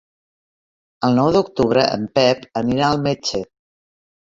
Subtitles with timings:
[1.07, 3.45] El nou d'octubre en Pep anirà al metge.